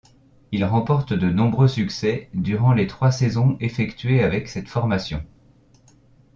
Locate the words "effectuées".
3.59-4.23